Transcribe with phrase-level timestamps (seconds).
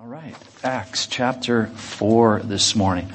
[0.00, 3.12] All right, Acts chapter 4 this morning.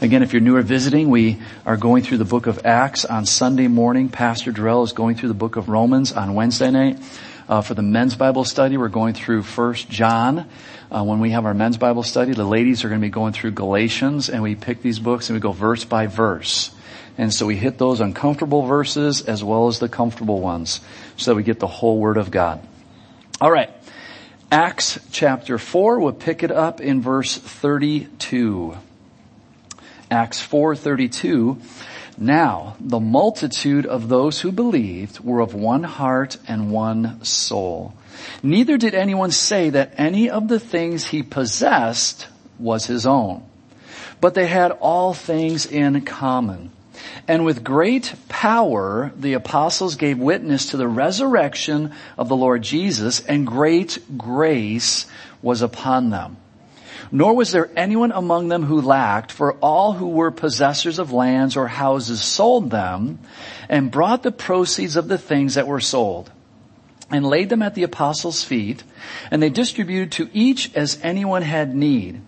[0.00, 3.26] Again, if you're new or visiting, we are going through the book of Acts on
[3.26, 4.08] Sunday morning.
[4.08, 6.98] Pastor Darrell is going through the book of Romans on Wednesday night.
[7.46, 10.48] Uh, for the men's Bible study, we're going through First John.
[10.90, 13.34] Uh, when we have our men's Bible study, the ladies are going to be going
[13.34, 16.74] through Galatians, and we pick these books and we go verse by verse.
[17.18, 20.80] And so we hit those uncomfortable verses as well as the comfortable ones,
[21.18, 22.66] so that we get the whole Word of God.
[23.42, 23.70] All right.
[24.50, 28.76] Acts chapter 4, we'll pick it up in verse 32.
[30.10, 31.56] Acts 4:32
[32.18, 37.94] Now the multitude of those who believed were of one heart and one soul.
[38.42, 43.42] Neither did anyone say that any of the things he possessed was his own,
[44.20, 46.70] but they had all things in common.
[47.26, 53.20] And with great power, the apostles gave witness to the resurrection of the Lord Jesus
[53.20, 55.06] and great grace
[55.42, 56.36] was upon them.
[57.12, 61.56] Nor was there anyone among them who lacked, for all who were possessors of lands
[61.56, 63.18] or houses sold them
[63.68, 66.30] and brought the proceeds of the things that were sold
[67.10, 68.82] and laid them at the apostles' feet
[69.30, 72.20] and they distributed to each as anyone had need.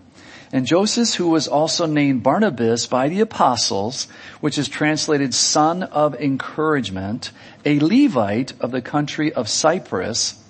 [0.51, 4.07] And Joseph, who was also named Barnabas by the apostles,
[4.39, 7.31] which is translated son of encouragement,
[7.65, 10.41] a Levite of the country of Cyprus,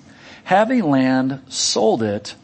[0.44, 2.36] having land, sold it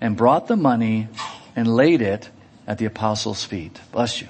[0.00, 1.08] and brought the money
[1.56, 2.30] and laid it
[2.66, 3.80] at the apostles' feet.
[3.90, 4.28] Bless you.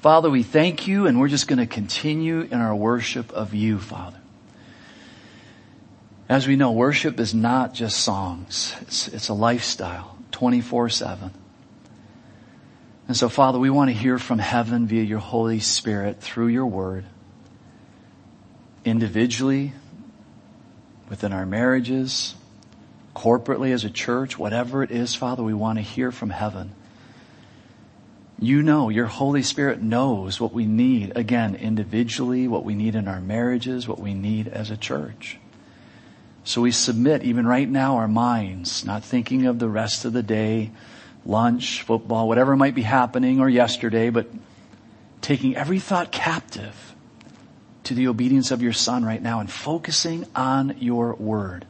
[0.00, 3.78] Father, we thank you and we're just going to continue in our worship of you,
[3.78, 4.18] Father.
[6.28, 8.74] As we know, worship is not just songs.
[8.82, 10.13] It's, it's a lifestyle,
[10.44, 11.30] 24-7.
[13.08, 16.66] And so Father, we want to hear from heaven via your Holy Spirit through your
[16.66, 17.06] word.
[18.84, 19.72] Individually,
[21.08, 22.34] within our marriages,
[23.14, 26.74] corporately as a church, whatever it is, Father, we want to hear from heaven.
[28.38, 33.08] You know, your Holy Spirit knows what we need, again, individually, what we need in
[33.08, 35.38] our marriages, what we need as a church.
[36.44, 40.22] So we submit even right now our minds, not thinking of the rest of the
[40.22, 40.70] day,
[41.24, 44.26] lunch, football, whatever might be happening or yesterday, but
[45.22, 46.94] taking every thought captive
[47.84, 51.64] to the obedience of your son right now and focusing on your word.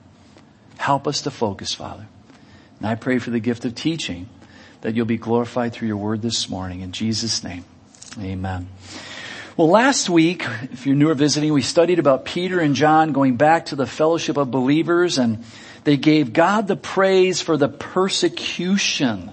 [0.76, 2.08] Help us to focus, Father.
[2.78, 4.28] And I pray for the gift of teaching
[4.80, 6.80] that you'll be glorified through your word this morning.
[6.80, 7.64] In Jesus' name,
[8.20, 8.68] amen.
[9.56, 13.36] Well, last week, if you're new or visiting, we studied about Peter and John going
[13.36, 15.44] back to the fellowship of believers and
[15.84, 19.30] they gave God the praise for the persecution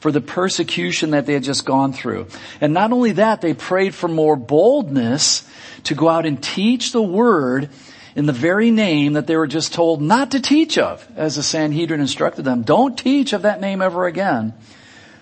[0.00, 2.26] for the persecution that they had just gone through.
[2.60, 5.48] And not only that, they prayed for more boldness
[5.84, 7.70] to go out and teach the word
[8.14, 11.42] in the very name that they were just told not to teach of, as the
[11.42, 12.62] Sanhedrin instructed them.
[12.62, 14.54] Don't teach of that name ever again.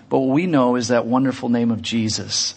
[0.09, 2.53] But what we know is that wonderful name of Jesus.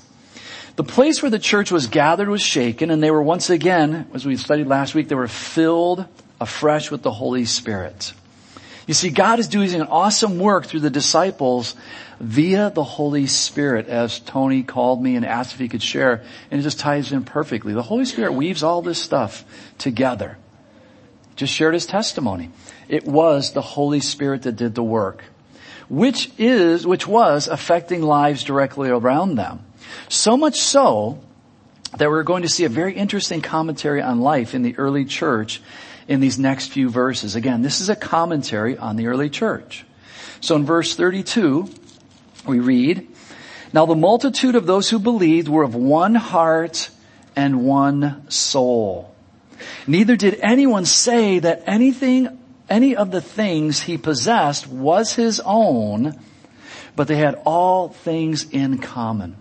[0.78, 4.24] The place where the church was gathered was shaken and they were once again, as
[4.24, 6.06] we studied last week, they were filled
[6.40, 8.12] afresh with the Holy Spirit.
[8.86, 11.74] You see, God is doing an awesome work through the disciples
[12.20, 16.60] via the Holy Spirit, as Tony called me and asked if he could share, and
[16.60, 17.72] it just ties in perfectly.
[17.72, 19.44] The Holy Spirit weaves all this stuff
[19.78, 20.38] together.
[21.34, 22.52] Just shared his testimony.
[22.88, 25.24] It was the Holy Spirit that did the work,
[25.88, 29.64] which is, which was affecting lives directly around them.
[30.08, 31.20] So much so
[31.96, 35.60] that we're going to see a very interesting commentary on life in the early church
[36.06, 37.36] in these next few verses.
[37.36, 39.84] Again, this is a commentary on the early church.
[40.40, 41.68] So in verse 32,
[42.46, 43.08] we read,
[43.72, 46.90] Now the multitude of those who believed were of one heart
[47.36, 49.14] and one soul.
[49.86, 52.38] Neither did anyone say that anything,
[52.68, 56.18] any of the things he possessed was his own,
[56.96, 59.36] but they had all things in common.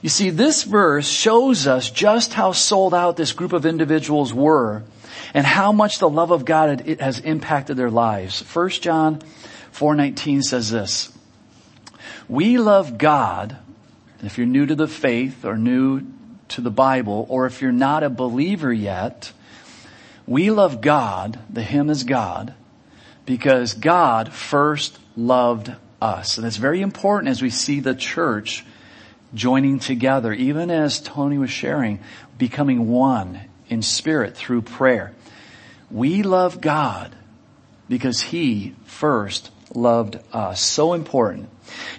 [0.00, 4.84] You see, this verse shows us just how sold out this group of individuals were
[5.34, 8.40] and how much the love of God has impacted their lives.
[8.40, 9.20] 1 John
[9.72, 11.12] 4:19 says this.
[12.28, 13.56] We love God,
[14.22, 16.02] if you're new to the faith or new
[16.48, 19.32] to the Bible, or if you're not a believer yet,
[20.26, 22.54] we love God, the hymn is God,
[23.26, 26.38] because God first loved us.
[26.38, 28.64] And it's very important as we see the church
[29.34, 32.00] joining together, even as Tony was sharing,
[32.36, 35.12] becoming one in spirit through prayer.
[35.90, 37.14] We love God
[37.88, 40.60] because He first loved us.
[40.60, 41.48] So important.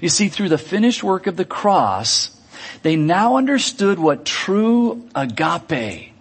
[0.01, 2.35] You see, through the finished work of the cross,
[2.81, 6.13] they now understood what true agape,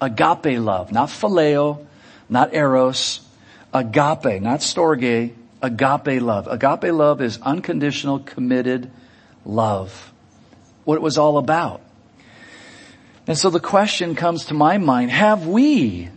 [0.00, 1.86] agape love, not phileo,
[2.28, 3.20] not eros,
[3.72, 5.32] agape, not storge,
[5.62, 6.48] Agape love.
[6.48, 8.90] Agape love is unconditional, committed
[9.44, 10.12] love.
[10.86, 11.82] What it was all about.
[13.26, 16.10] And so the question comes to my mind, have we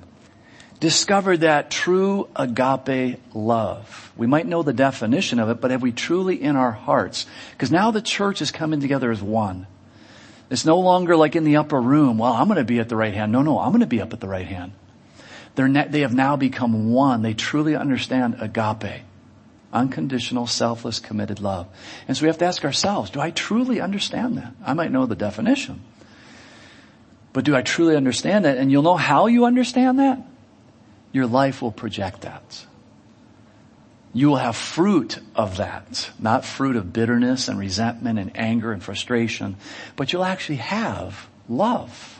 [0.80, 4.13] discovered that true agape love?
[4.16, 7.25] We might know the definition of it, but have we truly in our hearts?
[7.51, 9.66] Because now the church is coming together as one.
[10.51, 12.95] It's no longer like in the upper room, well, I'm going to be at the
[12.95, 13.31] right hand.
[13.31, 14.74] No, no, I'm going to be up at the right hand.
[15.56, 17.24] They're ne- they have now become one.
[17.24, 19.01] They truly understand agape.
[19.71, 21.68] Unconditional, selfless, committed love.
[22.07, 24.54] And so we have to ask ourselves, do I truly understand that?
[24.66, 25.81] I might know the definition.
[27.33, 28.57] But do I truly understand that?
[28.57, 30.25] And you'll know how you understand that.
[31.12, 32.66] Your life will project that.
[34.12, 38.81] You will have fruit of that, not fruit of bitterness and resentment and anger and
[38.81, 39.56] frustration,
[39.95, 42.19] but you'll actually have love.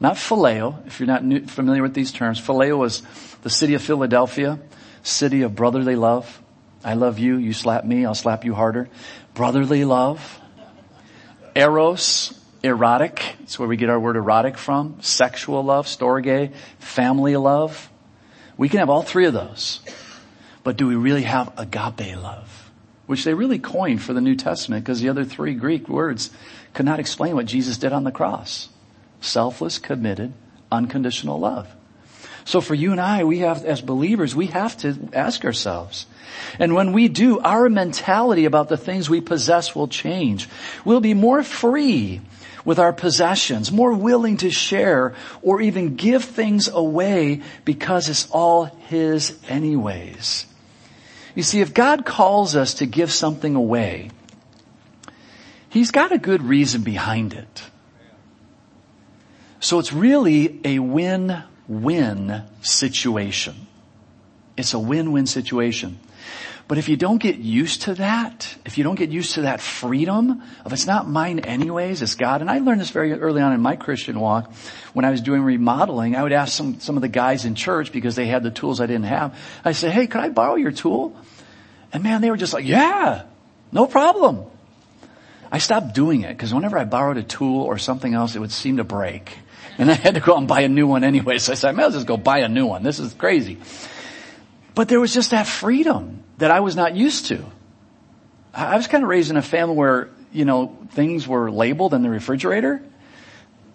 [0.00, 2.40] Not phileo, if you're not new, familiar with these terms.
[2.40, 3.04] Phileo was
[3.42, 4.58] the city of Philadelphia,
[5.04, 6.41] city of brotherly love.
[6.84, 8.88] I love you, you slap me, I'll slap you harder.
[9.34, 10.40] Brotherly love.
[11.54, 13.36] Eros, erotic.
[13.42, 15.00] It's where we get our word erotic from.
[15.00, 17.90] Sexual love, storge, family love.
[18.56, 19.80] We can have all three of those.
[20.64, 22.70] But do we really have agape love?
[23.06, 26.30] Which they really coined for the New Testament because the other three Greek words
[26.72, 28.68] could not explain what Jesus did on the cross.
[29.20, 30.32] Selfless, committed,
[30.70, 31.68] unconditional love.
[32.44, 36.06] So for you and I, we have, as believers, we have to ask ourselves.
[36.58, 40.48] And when we do, our mentality about the things we possess will change.
[40.84, 42.20] We'll be more free
[42.64, 48.64] with our possessions, more willing to share or even give things away because it's all
[48.64, 50.46] His anyways.
[51.34, 54.10] You see, if God calls us to give something away,
[55.68, 57.62] He's got a good reason behind it.
[59.60, 60.80] So it's really a
[61.68, 63.66] win-win situation.
[64.56, 65.98] It's a win-win situation.
[66.68, 69.60] But if you don't get used to that, if you don't get used to that
[69.60, 72.40] freedom of it's not mine anyways, it's God.
[72.40, 74.52] And I learned this very early on in my Christian walk.
[74.92, 77.92] When I was doing remodeling, I would ask some, some of the guys in church
[77.92, 79.38] because they had the tools I didn't have.
[79.64, 81.16] I said, hey, could I borrow your tool?
[81.92, 83.24] And man, they were just like, yeah,
[83.70, 84.46] no problem.
[85.50, 88.52] I stopped doing it because whenever I borrowed a tool or something else, it would
[88.52, 89.36] seem to break.
[89.78, 91.38] And I had to go out and buy a new one anyway.
[91.38, 92.82] So I said, I may as well just go buy a new one.
[92.82, 93.58] This is crazy.
[94.74, 97.44] But there was just that freedom that I was not used to.
[98.54, 102.02] I was kind of raised in a family where, you know, things were labeled in
[102.02, 102.82] the refrigerator.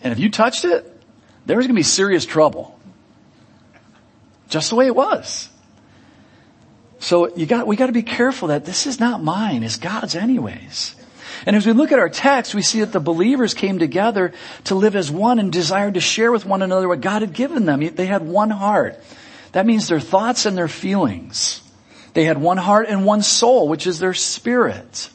[0.03, 0.85] And if you touched it,
[1.45, 2.79] there was going to be serious trouble.
[4.50, 5.50] Just the way it was.
[7.00, 10.15] So you got, we got to be careful that this is not mine, it's God's
[10.15, 10.95] anyways.
[11.45, 14.34] And as we look at our text, we see that the believers came together
[14.66, 17.66] to live as one and desired to share with one another what God had given
[17.66, 17.80] them.
[17.80, 19.00] They had one heart.
[19.51, 21.62] That means their thoughts and their feelings.
[22.13, 25.10] They had one heart and one soul, which is their spirit.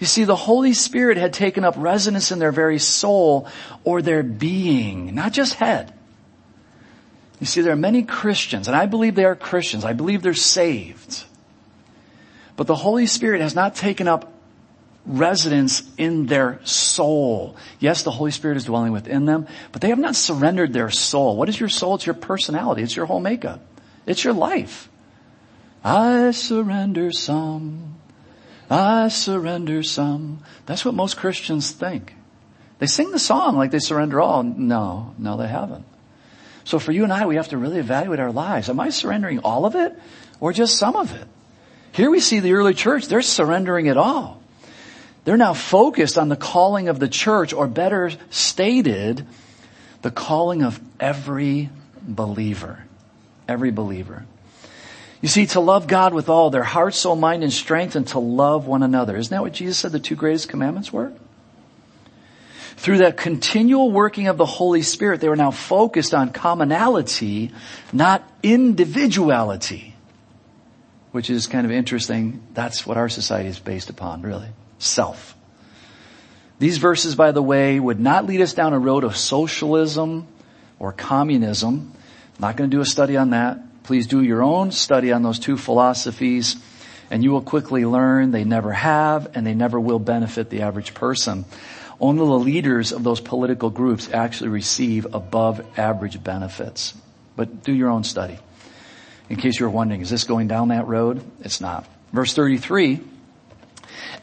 [0.00, 3.48] You see, the Holy Spirit had taken up residence in their very soul
[3.82, 5.92] or their being, not just head.
[7.40, 9.84] You see, there are many Christians, and I believe they are Christians.
[9.84, 11.24] I believe they're saved.
[12.56, 14.32] But the Holy Spirit has not taken up
[15.08, 17.56] residence in their soul.
[17.80, 21.36] Yes, the Holy Spirit is dwelling within them, but they have not surrendered their soul.
[21.36, 21.96] What is your soul?
[21.96, 22.82] It's your personality.
[22.82, 23.60] It's your whole makeup.
[24.06, 24.88] It's your life.
[25.82, 27.96] I surrender some.
[28.70, 30.40] I surrender some.
[30.66, 32.14] That's what most Christians think.
[32.78, 34.42] They sing the song like they surrender all.
[34.42, 35.84] No, no, they haven't.
[36.64, 38.68] So for you and I, we have to really evaluate our lives.
[38.68, 39.98] Am I surrendering all of it
[40.38, 41.26] or just some of it?
[41.92, 44.42] Here we see the early church, they're surrendering it all.
[45.28, 49.26] They're now focused on the calling of the church, or better stated,
[50.00, 51.68] the calling of every
[52.00, 52.82] believer.
[53.46, 54.24] Every believer.
[55.20, 58.18] You see, to love God with all their heart, soul, mind, and strength, and to
[58.18, 59.18] love one another.
[59.18, 61.12] Isn't that what Jesus said the two greatest commandments were?
[62.78, 67.52] Through that continual working of the Holy Spirit, they were now focused on commonality,
[67.92, 69.94] not individuality.
[71.12, 72.40] Which is kind of interesting.
[72.54, 75.36] That's what our society is based upon, really self.
[76.58, 80.26] These verses, by the way, would not lead us down a road of socialism
[80.78, 81.92] or communism.
[81.94, 83.84] I'm not going to do a study on that.
[83.84, 86.56] Please do your own study on those two philosophies
[87.10, 90.94] and you will quickly learn they never have and they never will benefit the average
[90.94, 91.44] person.
[92.00, 96.94] Only the leaders of those political groups actually receive above average benefits.
[97.34, 98.38] But do your own study.
[99.28, 101.22] In case you're wondering, is this going down that road?
[101.40, 101.86] It's not.
[102.12, 103.00] Verse 33,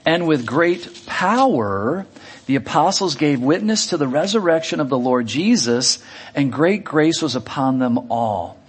[0.05, 2.05] and with great power,
[2.45, 6.03] the apostles gave witness to the resurrection of the Lord Jesus
[6.35, 8.59] and great grace was upon them all.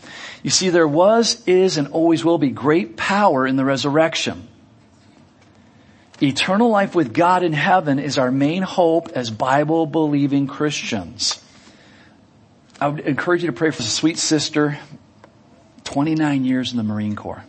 [0.42, 4.49] You see, there was, is, and always will be great power in the resurrection.
[6.23, 11.42] Eternal life with God in heaven is our main hope as Bible believing Christians.
[12.80, 14.78] I would encourage you to pray for the sweet sister,
[15.85, 17.44] 29 years in the Marine Corps.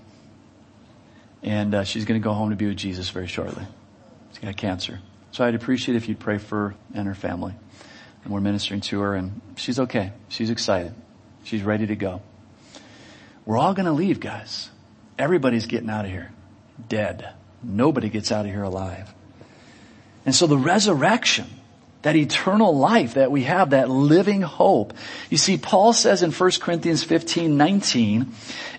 [1.47, 3.63] And uh, she's going to go home to be with Jesus very shortly.
[4.31, 4.99] She's got cancer.
[5.31, 7.53] So I'd appreciate if you'd pray for her and her family.
[8.25, 10.11] And we're ministering to her and she's okay.
[10.27, 10.93] She's excited.
[11.45, 12.21] She's ready to go.
[13.45, 14.69] We're all going to leave, guys.
[15.17, 16.33] Everybody's getting out of here.
[16.89, 17.29] Dead.
[17.63, 19.13] Nobody gets out of here alive.
[20.25, 21.47] And so the resurrection,
[22.01, 24.93] that eternal life that we have, that living hope.
[25.29, 28.33] You see, Paul says in 1 Corinthians 15, 19,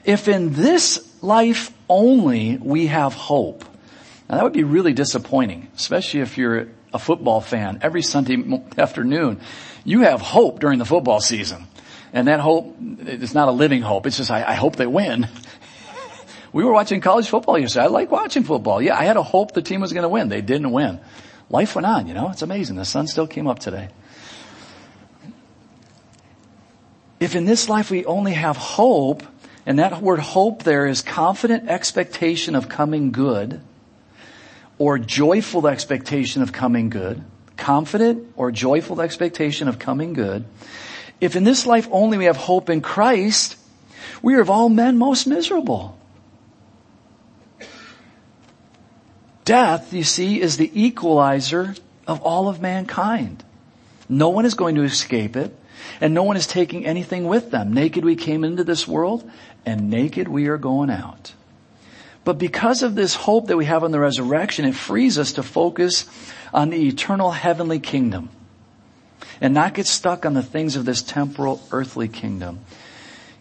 [0.05, 3.65] if in this life only we have hope.
[4.29, 7.81] Now that would be really disappointing, especially if you're a football fan.
[7.83, 9.41] Every Sunday afternoon,
[9.85, 11.67] you have hope during the football season.
[12.13, 14.07] And that hope is not a living hope.
[14.07, 15.29] It's just, I, I hope they win.
[16.53, 17.85] we were watching college football yesterday.
[17.85, 18.81] I like watching football.
[18.81, 20.29] Yeah, I had a hope the team was going to win.
[20.29, 21.01] They didn't win.
[21.51, 22.31] Life went on, you know.
[22.31, 22.77] It's amazing.
[22.77, 23.89] The sun still came up today.
[27.21, 29.23] If in this life we only have hope,
[29.69, 33.61] and that word hope there is confident expectation of coming good,
[34.79, 37.23] or joyful expectation of coming good,
[37.59, 40.47] confident or joyful expectation of coming good,
[41.21, 43.59] if in this life only we have hope in Christ,
[44.23, 45.99] we are of all men most miserable.
[49.45, 51.75] Death, you see, is the equalizer
[52.07, 53.45] of all of mankind.
[54.09, 55.55] No one is going to escape it,
[56.01, 57.73] and no one is taking anything with them.
[57.73, 59.29] Naked we came into this world,
[59.65, 61.33] and naked we are going out.
[62.25, 65.43] But because of this hope that we have on the resurrection, it frees us to
[65.43, 66.05] focus
[66.53, 68.29] on the eternal heavenly kingdom
[69.41, 72.61] and not get stuck on the things of this temporal earthly kingdom.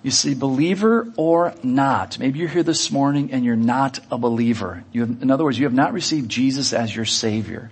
[0.04, 4.84] You see, believer or not, maybe you're here this morning and you're not a believer.
[4.94, 7.72] Have, in other words, you have not received Jesus as your Savior.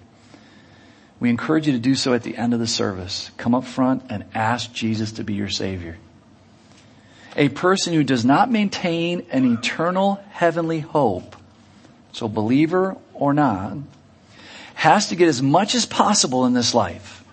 [1.20, 3.32] We encourage you to do so at the end of the service.
[3.38, 5.98] Come up front and ask Jesus to be your Savior.
[7.36, 11.36] A person who does not maintain an eternal heavenly hope,
[12.12, 13.78] so believer or not,
[14.74, 17.26] has to get as much as possible in this life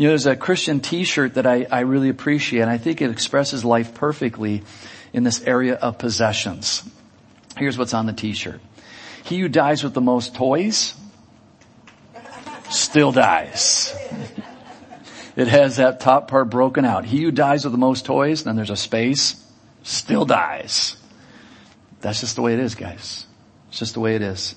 [0.00, 3.10] you know, there's a Christian t-shirt that I, I really appreciate and I think it
[3.10, 4.62] expresses life perfectly
[5.12, 6.82] in this area of possessions.
[7.58, 8.62] Here's what's on the t-shirt.
[9.24, 10.94] He who dies with the most toys
[12.70, 13.94] still dies.
[15.36, 17.04] It has that top part broken out.
[17.04, 19.42] He who dies with the most toys, then there's a space,
[19.82, 20.96] still dies.
[22.00, 23.26] That's just the way it is, guys.
[23.68, 24.54] It's just the way it is.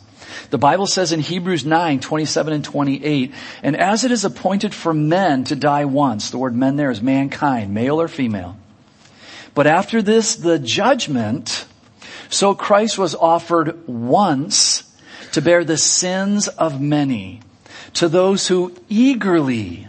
[0.50, 4.94] The Bible says in Hebrews 9, 27 and 28, and as it is appointed for
[4.94, 8.58] men to die once, the word men there is mankind, male or female.
[9.54, 11.66] But after this, the judgment,
[12.30, 14.84] so Christ was offered once
[15.34, 17.42] to bear the sins of many.
[17.96, 19.88] To those who eagerly,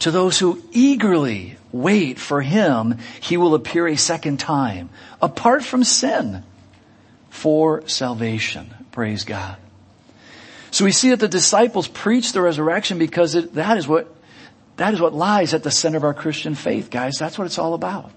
[0.00, 4.90] to those who eagerly wait for him, he will appear a second time,
[5.22, 6.42] apart from sin,
[7.28, 8.74] for salvation.
[8.92, 9.56] Praise God.
[10.72, 14.12] So we see that the disciples preach the resurrection because it, that is what,
[14.76, 17.14] that is what lies at the center of our Christian faith, guys.
[17.18, 18.10] That's what it's all about.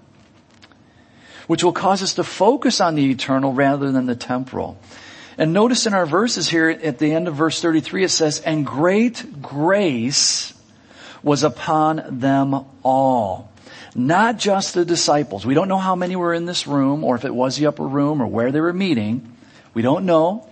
[1.46, 4.78] Which will cause us to focus on the eternal rather than the temporal.
[5.36, 8.64] And notice in our verses here at the end of verse 33 it says, and
[8.64, 10.54] great grace
[11.22, 13.50] was upon them all.
[13.94, 15.46] Not just the disciples.
[15.46, 17.86] We don't know how many were in this room or if it was the upper
[17.86, 19.32] room or where they were meeting.
[19.72, 20.48] We don't know.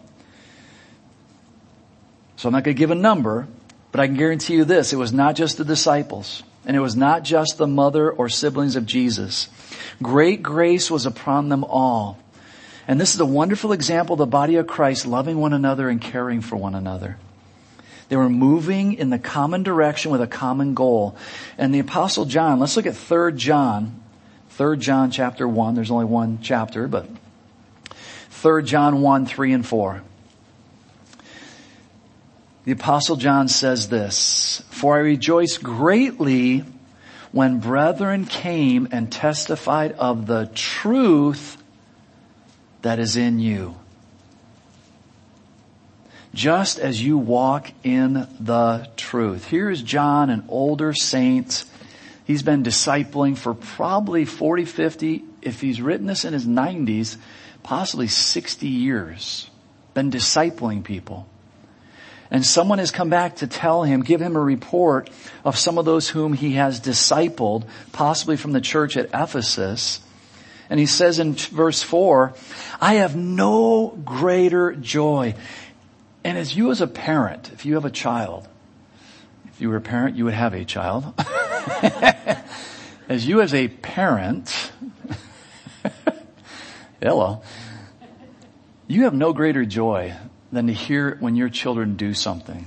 [2.37, 3.47] So I'm not going to give a number,
[3.91, 4.93] but I can guarantee you this.
[4.93, 8.77] It was not just the disciples and it was not just the mother or siblings
[8.77, 9.49] of Jesus.
[10.01, 12.19] Great grace was upon them all.
[12.89, 16.01] And this is a wonderful example of the body of Christ loving one another and
[16.01, 17.17] caring for one another.
[18.09, 21.17] They were moving in the common direction with a common goal.
[21.57, 24.03] And the apostle John, let's look at 3 John,
[24.51, 25.75] 3 John chapter 1.
[25.75, 27.09] There's only one chapter, but
[28.31, 30.03] 3 John 1, 3 and 4.
[32.65, 36.65] The apostle John says this, for I rejoice greatly
[37.31, 41.62] when brethren came and testified of the truth
[42.83, 43.77] that is in you.
[46.35, 49.47] Just as you walk in the truth.
[49.49, 51.65] Here is John, an older saint.
[52.25, 57.17] He's been discipling for probably 40, 50, if he's written this in his 90s,
[57.63, 59.51] possibly 60 years.
[59.95, 61.29] Been discipling people.
[62.31, 65.11] And someone has come back to tell him, give him a report
[65.45, 70.01] of some of those whom he has discipled, possibly from the church at Ephesus.
[70.73, 72.33] And he says in verse four,
[72.81, 75.35] I have no greater joy.
[76.25, 78.49] And as you as a parent, if you have a child,
[79.49, 81.13] if you were a parent, you would have a child.
[83.07, 84.73] as you as a parent,
[87.03, 87.43] hello,
[88.87, 90.15] you have no greater joy
[90.53, 92.67] than to hear when your children do something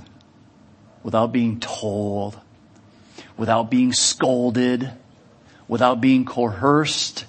[1.02, 2.38] without being told,
[3.36, 4.92] without being scolded,
[5.66, 7.24] without being coerced,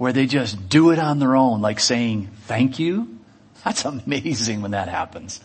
[0.00, 3.18] where they just do it on their own, like saying thank you.
[3.62, 5.42] That's amazing when that happens.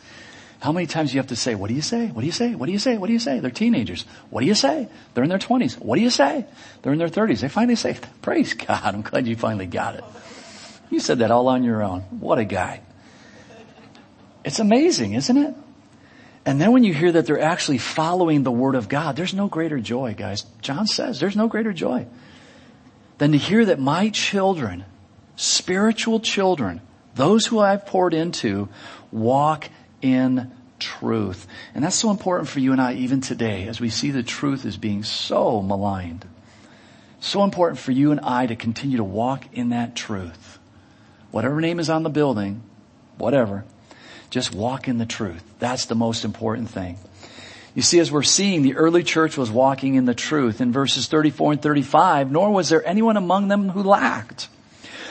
[0.62, 2.08] How many times you have to say, what do you say?
[2.08, 2.56] What do you say?
[2.56, 2.98] What do you say?
[2.98, 3.42] What do you say?
[3.42, 4.06] They're teenagers.
[4.30, 4.88] What do you say?
[5.14, 5.78] They're in their twenties.
[5.78, 6.46] What do you say?
[6.82, 7.42] They're in their thirties.
[7.42, 8.80] They finally say, praise God.
[8.82, 10.06] I'm glad you finally got it.
[10.90, 12.04] You said that all on your own.
[12.22, 12.80] What a guy.
[14.46, 15.54] It's amazing, isn't it?
[16.46, 19.48] And then when you hear that they're actually following the word of God, there's no
[19.50, 20.46] greater joy, guys.
[20.62, 22.08] John says there's no greater joy
[23.18, 24.86] than to hear that my children,
[25.36, 26.82] spiritual children,
[27.16, 28.70] those who I've poured into,
[29.12, 29.70] walk
[30.02, 31.48] in truth.
[31.74, 34.66] And that's so important for you and I even today as we see the truth
[34.66, 36.26] as being so maligned.
[37.20, 40.60] So important for you and I to continue to walk in that truth.
[41.32, 42.62] Whatever name is on the building,
[43.18, 43.66] whatever,
[44.30, 45.44] just walk in the truth.
[45.60, 46.98] That's the most important thing.
[47.76, 50.62] You see, as we're seeing, the early church was walking in the truth.
[50.62, 54.48] In verses 34 and 35, nor was there anyone among them who lacked.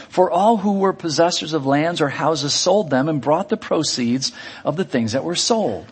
[0.08, 4.32] For all who were possessors of lands or houses sold them and brought the proceeds
[4.64, 5.86] of the things that were sold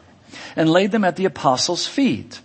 [0.56, 2.40] and laid them at the apostles' feet.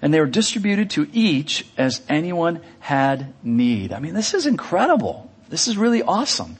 [0.00, 3.92] And they were distributed to each as anyone had need.
[3.92, 5.30] I mean, this is incredible.
[5.48, 6.56] This is really awesome.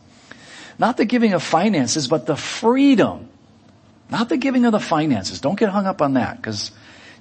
[0.79, 3.29] Not the giving of finances, but the freedom.
[4.11, 5.41] Not the giving of the finances.
[5.41, 6.71] Don't get hung up on that because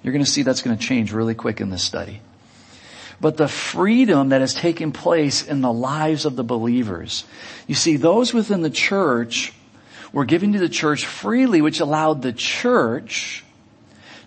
[0.03, 2.21] you're going to see that's going to change really quick in this study.
[3.19, 7.23] But the freedom that has taken place in the lives of the believers.
[7.67, 9.53] You see, those within the church
[10.11, 13.45] were given to the church freely, which allowed the church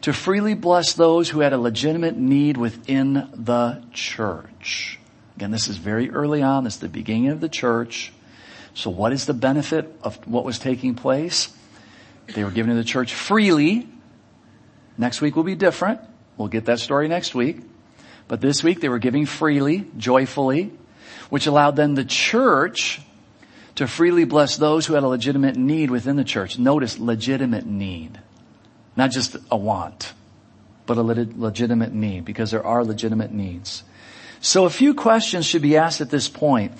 [0.02, 4.98] to freely bless those who had a legitimate need within the church.
[5.36, 6.64] Again, this is very early on.
[6.64, 8.12] This is the beginning of the church.
[8.74, 11.52] So what is the benefit of what was taking place?
[12.26, 13.88] They were given to the church freely.
[14.96, 16.00] Next week will be different.
[16.36, 17.60] We'll get that story next week.
[18.28, 20.72] But this week they were giving freely, joyfully,
[21.30, 23.00] which allowed then the church
[23.74, 26.58] to freely bless those who had a legitimate need within the church.
[26.58, 28.20] Notice legitimate need.
[28.96, 30.12] Not just a want,
[30.86, 33.82] but a legitimate need because there are legitimate needs.
[34.40, 36.72] So a few questions should be asked at this point.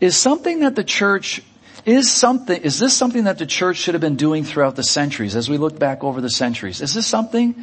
[0.00, 1.40] Is something that the church
[1.86, 5.36] is something, is this something that the church should have been doing throughout the centuries
[5.36, 6.80] as we look back over the centuries?
[6.80, 7.54] Is this something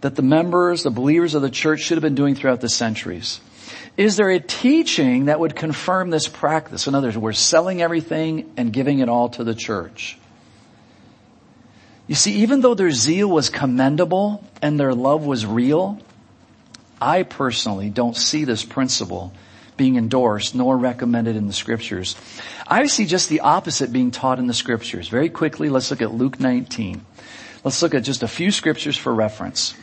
[0.00, 3.40] that the members, the believers of the church should have been doing throughout the centuries?
[3.98, 6.86] Is there a teaching that would confirm this practice?
[6.86, 10.18] In other words, we're selling everything and giving it all to the church.
[12.06, 16.00] You see, even though their zeal was commendable and their love was real,
[16.98, 19.34] I personally don't see this principle
[19.82, 22.14] being endorsed nor recommended in the scriptures.
[22.68, 25.08] I see just the opposite being taught in the scriptures.
[25.08, 27.04] Very quickly, let's look at Luke 19.
[27.64, 29.74] Let's look at just a few scriptures for reference.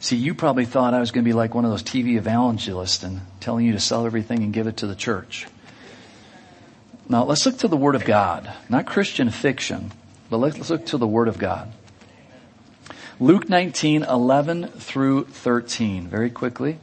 [0.00, 3.02] See, you probably thought I was going to be like one of those TV evangelists
[3.02, 5.46] and telling you to sell everything and give it to the church.
[7.10, 8.50] Now, let's look to the Word of God.
[8.70, 9.92] Not Christian fiction,
[10.30, 11.70] but let's look to the Word of God.
[13.20, 16.08] Luke 19, 11 through 13.
[16.08, 16.78] Very quickly.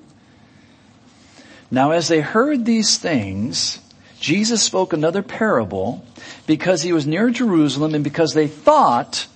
[1.71, 3.79] Now as they heard these things,
[4.19, 6.05] Jesus spoke another parable
[6.47, 9.27] because he was near Jerusalem and because they thought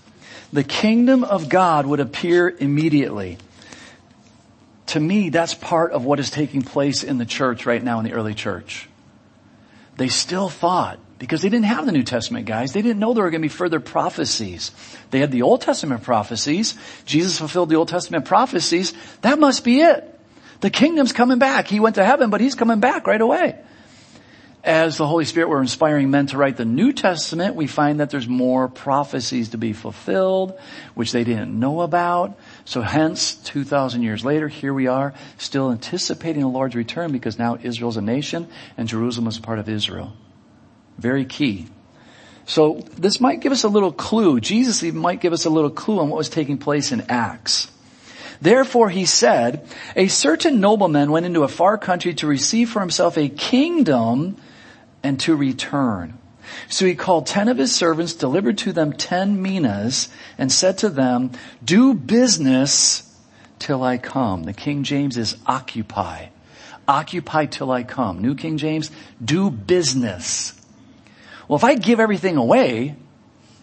[0.52, 3.38] the kingdom of God would appear immediately.
[4.88, 8.06] To me, that's part of what is taking place in the church right now in
[8.06, 8.88] the early church.
[9.98, 13.24] They still thought, because they didn't have the New Testament guys, they didn't know there
[13.24, 14.72] were going to be further prophecies.
[15.12, 16.76] They had the Old Testament prophecies.
[17.06, 18.94] Jesus fulfilled the Old Testament prophecies.
[19.22, 20.13] That must be it.
[20.64, 21.68] The kingdom's coming back.
[21.68, 23.60] He went to heaven, but he's coming back right away.
[24.64, 28.12] As the Holy Spirit were inspiring men to write the New Testament, we find that
[28.12, 30.58] there's more prophecies to be fulfilled,
[30.94, 32.40] which they didn't know about.
[32.64, 37.58] So hence, 2,000 years later, here we are, still anticipating the Lord's return because now
[37.62, 38.48] Israel's a nation
[38.78, 40.14] and Jerusalem is a part of Israel.
[40.98, 41.68] Very key.
[42.46, 44.40] So this might give us a little clue.
[44.40, 47.70] Jesus might give us a little clue on what was taking place in Acts.
[48.44, 53.18] Therefore he said, a certain nobleman went into a far country to receive for himself
[53.18, 54.36] a kingdom
[55.02, 56.18] and to return.
[56.68, 60.90] So he called ten of his servants, delivered to them ten minas, and said to
[60.90, 61.32] them,
[61.64, 63.10] do business
[63.60, 64.44] till I come.
[64.44, 66.28] The King James is occupy.
[66.86, 68.22] Occupy till I come.
[68.22, 68.92] New King James,
[69.24, 70.54] do business.
[71.48, 72.98] Well, if I give everything away,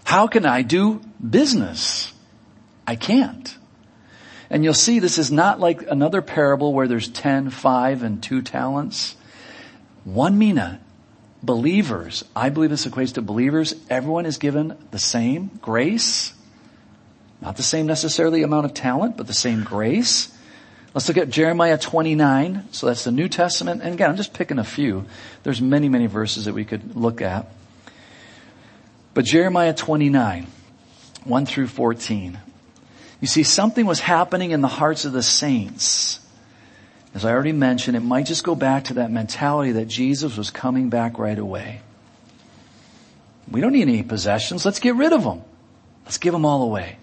[0.04, 2.14] how can I do business?
[2.86, 3.54] I can't.
[4.50, 8.42] And you'll see this is not like another parable where there's 10, 5, and 2
[8.42, 9.14] talents.
[10.04, 10.80] One mina,
[11.42, 16.34] believers, I believe this equates to believers, everyone is given the same grace.
[17.40, 20.36] Not the same necessarily amount of talent, but the same grace.
[20.92, 22.68] Let's look at Jeremiah 29.
[22.72, 23.82] So that's the New Testament.
[23.82, 25.06] And again, I'm just picking a few.
[25.44, 27.46] There's many, many verses that we could look at.
[29.14, 30.48] But Jeremiah 29,
[31.24, 32.38] 1 through 14.
[33.20, 36.20] You see, something was happening in the hearts of the saints.
[37.14, 40.50] As I already mentioned, it might just go back to that mentality that Jesus was
[40.50, 41.80] coming back right away.
[43.50, 44.64] We don't need any possessions.
[44.64, 45.42] Let's get rid of them.
[46.04, 46.96] Let's give them all away.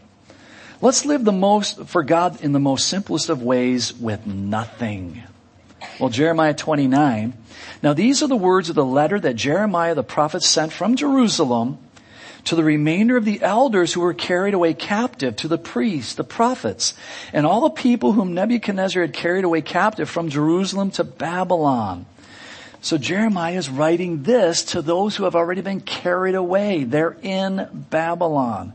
[0.82, 5.24] Let's live the most, for God in the most simplest of ways with nothing.
[6.00, 7.34] Well, Jeremiah 29.
[7.84, 11.80] Now these are the words of the letter that Jeremiah the prophet sent from Jerusalem
[12.48, 16.24] to the remainder of the elders who were carried away captive, to the priests, the
[16.24, 16.94] prophets,
[17.34, 22.06] and all the people whom Nebuchadnezzar had carried away captive from Jerusalem to Babylon.
[22.82, 26.86] So Jeremiah is writing this to those who have already been carried away.
[26.86, 28.72] They're in Babylon.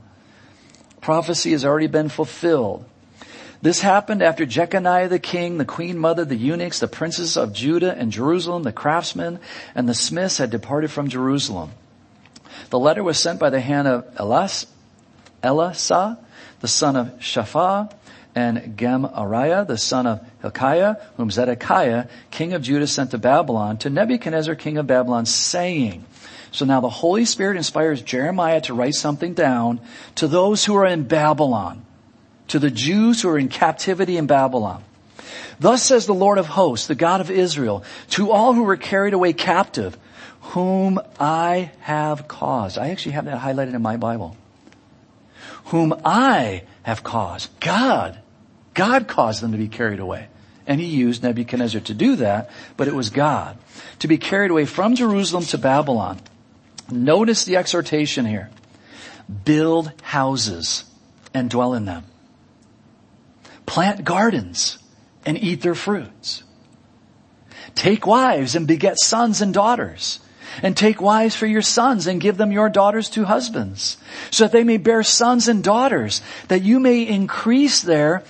[1.00, 2.84] Prophecy has already been fulfilled.
[3.62, 7.96] This happened after Jeconiah the king, the queen mother, the eunuchs, the princes of Judah
[7.96, 9.38] and Jerusalem, the craftsmen,
[9.74, 11.70] and the smiths had departed from Jerusalem.
[12.72, 14.66] The letter was sent by the hand of Elas,
[15.42, 16.16] Elasah,
[16.60, 17.92] the son of Shaphat,
[18.34, 23.90] and Gemariah, the son of Hilkiah, whom Zedekiah, king of Judah, sent to Babylon, to
[23.90, 26.06] Nebuchadnezzar, king of Babylon, saying,
[26.50, 29.78] so now the Holy Spirit inspires Jeremiah to write something down
[30.14, 31.84] to those who are in Babylon,
[32.48, 34.82] to the Jews who are in captivity in Babylon.
[35.60, 39.12] Thus says the Lord of hosts, the God of Israel, to all who were carried
[39.12, 39.98] away captive,
[40.42, 42.76] whom I have caused.
[42.76, 44.36] I actually have that highlighted in my Bible.
[45.66, 47.48] Whom I have caused.
[47.60, 48.18] God.
[48.74, 50.26] God caused them to be carried away.
[50.66, 53.56] And he used Nebuchadnezzar to do that, but it was God.
[54.00, 56.20] To be carried away from Jerusalem to Babylon.
[56.90, 58.50] Notice the exhortation here.
[59.44, 60.84] Build houses
[61.32, 62.04] and dwell in them.
[63.64, 64.78] Plant gardens
[65.24, 66.42] and eat their fruits.
[67.74, 70.18] Take wives and beget sons and daughters
[70.62, 73.96] and take wives for your sons and give them your daughters to husbands
[74.30, 78.24] so that they may bear sons and daughters that you may increase there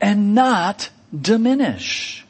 [0.00, 2.24] and not diminish.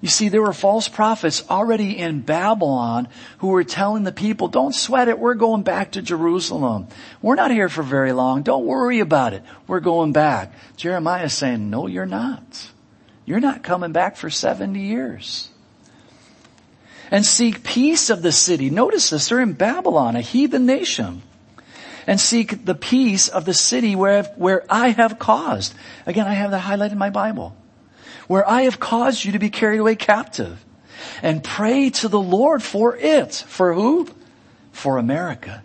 [0.00, 4.74] You see, there were false prophets already in Babylon who were telling the people, don't
[4.74, 6.88] sweat it, we're going back to Jerusalem.
[7.20, 10.54] We're not here for very long, don't worry about it, we're going back.
[10.76, 12.70] Jeremiah is saying, no, you're not.
[13.26, 15.49] You're not coming back for 70 years
[17.10, 18.70] and seek peace of the city.
[18.70, 21.22] Notice this, they're in Babylon, a heathen nation.
[22.06, 25.74] And seek the peace of the city where, where I have caused.
[26.06, 27.54] Again, I have that highlighted in my Bible.
[28.26, 30.64] Where I have caused you to be carried away captive.
[31.22, 33.34] And pray to the Lord for it.
[33.46, 34.08] For who?
[34.72, 35.62] For America.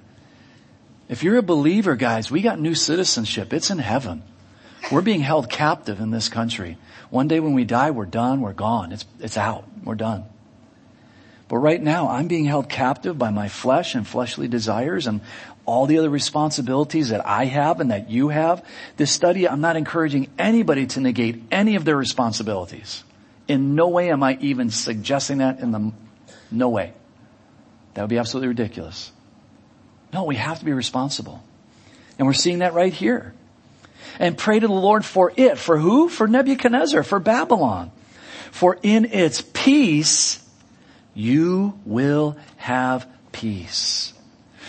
[1.07, 3.53] If you're a believer, guys, we got new citizenship.
[3.53, 4.21] It's in heaven.
[4.91, 6.77] We're being held captive in this country.
[7.09, 8.91] One day when we die, we're done, we're gone.
[8.91, 9.65] It's, it's out.
[9.83, 10.25] We're done.
[11.47, 15.21] But right now, I'm being held captive by my flesh and fleshly desires and
[15.65, 18.65] all the other responsibilities that I have and that you have.
[18.97, 23.03] This study, I'm not encouraging anybody to negate any of their responsibilities.
[23.47, 25.91] In no way am I even suggesting that in the,
[26.49, 26.93] no way.
[27.93, 29.11] That would be absolutely ridiculous.
[30.13, 31.43] No, we have to be responsible.
[32.17, 33.33] And we're seeing that right here.
[34.19, 35.57] And pray to the Lord for it.
[35.57, 36.09] For who?
[36.09, 37.91] For Nebuchadnezzar, for Babylon.
[38.51, 40.41] For in its peace,
[41.15, 44.13] you will have peace.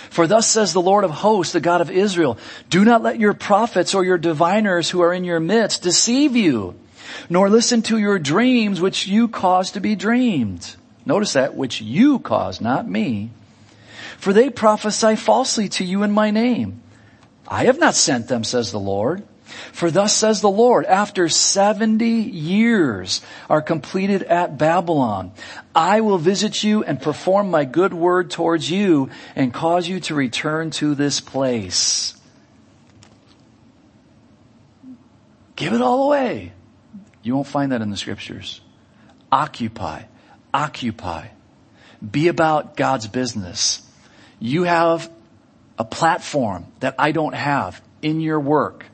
[0.08, 2.38] For thus says the Lord of hosts, the God of Israel,
[2.70, 6.74] do not let your prophets or your diviners who are in your midst deceive you,
[7.28, 10.76] nor listen to your dreams which you cause to be dreamed.
[11.04, 13.30] Notice that, which you cause, not me.
[14.18, 16.80] For they prophesy falsely to you in my name.
[17.46, 19.22] I have not sent them, says the Lord.
[19.72, 25.32] For thus says the Lord, after 70 years are completed at Babylon,
[25.74, 30.14] I will visit you and perform my good word towards you and cause you to
[30.14, 32.14] return to this place.
[35.56, 36.52] Give it all away.
[37.22, 38.60] You won't find that in the scriptures.
[39.32, 40.02] Occupy.
[40.52, 41.28] Occupy.
[42.08, 43.82] Be about God's business.
[44.38, 45.10] You have
[45.78, 48.86] a platform that I don't have in your work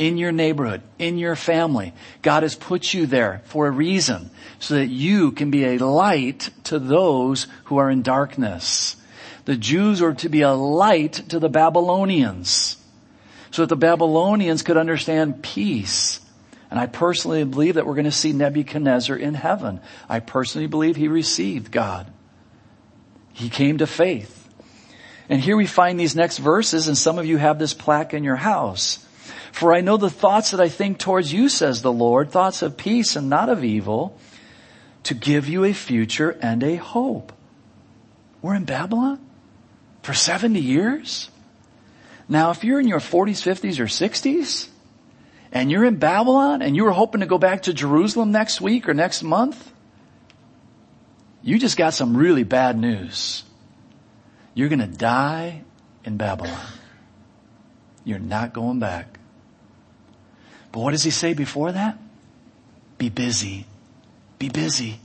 [0.00, 1.92] in your neighborhood, in your family.
[2.22, 6.48] God has put you there for a reason so that you can be a light
[6.64, 8.96] to those who are in darkness.
[9.44, 12.78] The Jews were to be a light to the Babylonians
[13.50, 16.20] so that the Babylonians could understand peace.
[16.70, 19.82] And I personally believe that we're going to see Nebuchadnezzar in heaven.
[20.08, 22.10] I personally believe he received God.
[23.34, 24.48] He came to faith.
[25.28, 28.24] And here we find these next verses and some of you have this plaque in
[28.24, 29.06] your house.
[29.52, 32.76] For I know the thoughts that I think towards you, says the Lord, thoughts of
[32.76, 34.18] peace and not of evil,
[35.04, 37.32] to give you a future and a hope.
[38.42, 39.20] We're in Babylon
[40.02, 41.30] for 70 years?
[42.28, 44.68] Now if you're in your 40s, 50s, or 60s,
[45.52, 48.88] and you're in Babylon and you were hoping to go back to Jerusalem next week
[48.88, 49.72] or next month,
[51.42, 53.44] you just got some really bad news.
[54.54, 55.62] You're gonna die
[56.04, 56.66] in Babylon.
[58.04, 59.19] You're not going back.
[60.72, 61.98] But what does he say before that?
[62.98, 63.66] Be busy.
[64.38, 65.00] Be busy.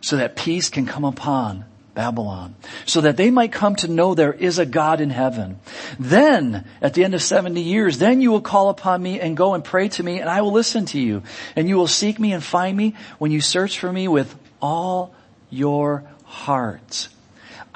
[0.00, 2.54] So that peace can come upon Babylon.
[2.84, 5.58] So that they might come to know there is a God in heaven.
[5.98, 9.54] Then, at the end of 70 years, then you will call upon me and go
[9.54, 11.22] and pray to me and I will listen to you.
[11.56, 15.14] And you will seek me and find me when you search for me with all
[15.50, 17.08] your heart.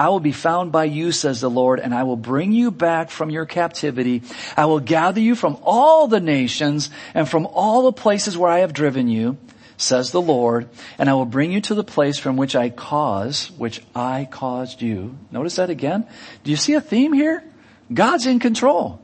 [0.00, 3.10] I will be found by you, says the Lord, and I will bring you back
[3.10, 4.22] from your captivity.
[4.56, 8.60] I will gather you from all the nations and from all the places where I
[8.60, 9.36] have driven you,
[9.76, 13.50] says the Lord, and I will bring you to the place from which I cause,
[13.58, 15.18] which I caused you.
[15.30, 16.06] Notice that again.
[16.44, 17.44] Do you see a theme here?
[17.92, 19.02] God's in control.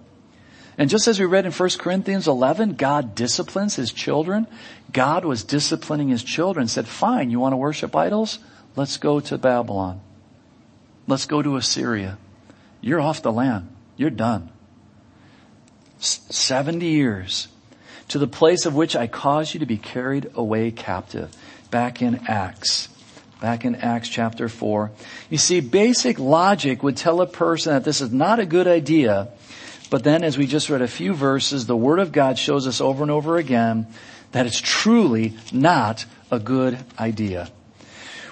[0.78, 4.46] And just as we read in 1 Corinthians 11, God disciplines his children.
[4.94, 8.38] God was disciplining his children, said, fine, you want to worship idols?
[8.76, 10.00] Let's go to Babylon.
[11.06, 12.18] Let's go to Assyria.
[12.80, 13.68] You're off the land.
[13.96, 14.50] You're done.
[15.98, 17.48] 70 years
[18.08, 21.34] to the place of which I caused you to be carried away captive.
[21.70, 22.88] Back in Acts.
[23.40, 24.90] Back in Acts chapter 4.
[25.30, 29.28] You see, basic logic would tell a person that this is not a good idea,
[29.90, 32.80] but then as we just read a few verses, the Word of God shows us
[32.80, 33.86] over and over again
[34.32, 37.50] that it's truly not a good idea.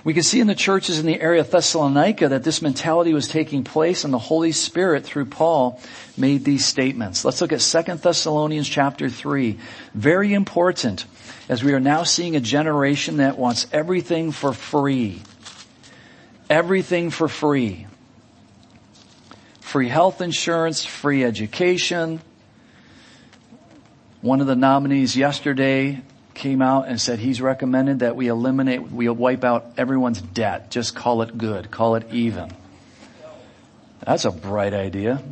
[0.05, 3.27] We can see in the churches in the area of Thessalonica that this mentality was
[3.27, 5.81] taking place and the Holy Spirit through Paul
[6.15, 7.25] made these statements.
[7.25, 9.59] Let's look at 2 Thessalonians chapter 3.
[9.95, 11.07] Very important
[11.49, 15.23] as we are now seeing a generation that wants everything for free.
[16.51, 17.87] Everything for free.
[19.61, 22.21] Free health insurance, free education.
[24.21, 26.03] One of the nominees yesterday
[26.35, 30.71] came out and said he's recommended that we eliminate, we wipe out everyone's debt.
[30.71, 31.71] Just call it good.
[31.71, 32.51] Call it even.
[34.05, 35.23] That's a bright idea.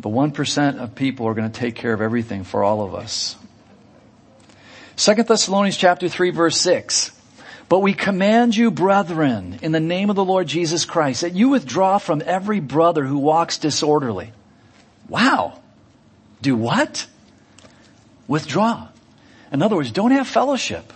[0.00, 3.36] The 1% of people are going to take care of everything for all of us.
[4.96, 7.10] Second Thessalonians chapter 3 verse 6.
[7.68, 11.48] But we command you, brethren, in the name of the Lord Jesus Christ, that you
[11.48, 14.32] withdraw from every brother who walks disorderly.
[15.08, 15.60] Wow.
[16.42, 17.06] Do what?
[18.26, 18.88] Withdraw.
[19.52, 20.92] In other words, don't have fellowship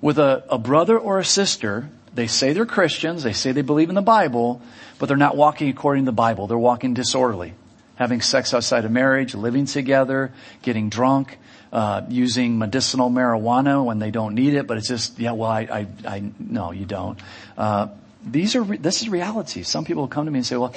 [0.00, 1.88] with a, a brother or a sister.
[2.14, 4.62] They say they're Christians, they say they believe in the Bible,
[4.98, 6.46] but they're not walking according to the Bible.
[6.46, 7.54] They're walking disorderly.
[7.96, 10.32] Having sex outside of marriage, living together,
[10.62, 11.38] getting drunk,
[11.72, 15.62] uh, using medicinal marijuana when they don't need it, but it's just, yeah, well, I,
[15.62, 17.18] I, I no, you don't.
[17.56, 17.88] Uh,
[18.24, 19.62] these are, this is reality.
[19.62, 20.74] Some people come to me and say, well,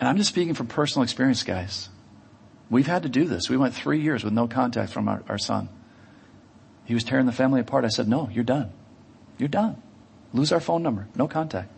[0.00, 1.89] and I'm just speaking from personal experience, guys.
[2.70, 3.50] We've had to do this.
[3.50, 5.68] We went three years with no contact from our, our son.
[6.84, 7.84] He was tearing the family apart.
[7.84, 8.70] I said, no, you're done.
[9.38, 9.82] You're done.
[10.32, 11.08] Lose our phone number.
[11.16, 11.70] No contact.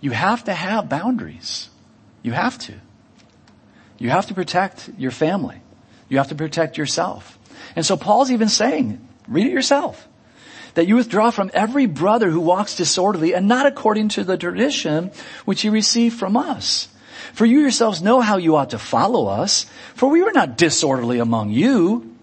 [0.00, 1.68] You have to have boundaries.
[2.22, 2.74] You have to.
[3.98, 5.60] You have to protect your family.
[6.08, 7.38] You have to protect yourself.
[7.74, 10.06] And so Paul's even saying, read it yourself,
[10.74, 15.10] that you withdraw from every brother who walks disorderly and not according to the tradition
[15.44, 16.88] which you received from us.
[17.34, 21.18] For you yourselves know how you ought to follow us, for we were not disorderly
[21.18, 22.14] among you,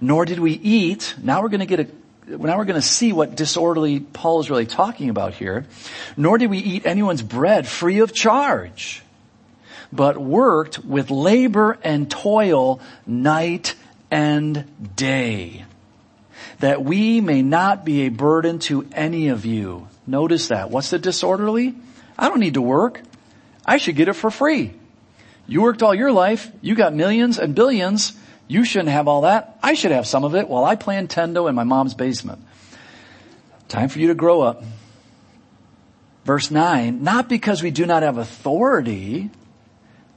[0.00, 1.14] nor did we eat.
[1.20, 1.86] Now we're going to get a
[2.38, 5.66] now we're going to see what disorderly Paul is really talking about here.
[6.16, 9.02] Nor did we eat anyone's bread free of charge,
[9.92, 13.74] but worked with labor and toil night
[14.12, 15.64] and day,
[16.60, 19.88] that we may not be a burden to any of you.
[20.06, 20.70] Notice that.
[20.70, 21.74] What's the disorderly?
[22.16, 23.02] I don't need to work.
[23.64, 24.72] I should get it for free.
[25.46, 26.50] You worked all your life.
[26.60, 28.12] You got millions and billions.
[28.48, 29.58] You shouldn't have all that.
[29.62, 32.42] I should have some of it while I play Nintendo in my mom's basement.
[33.68, 34.62] Time for you to grow up.
[36.24, 39.30] Verse 9, not because we do not have authority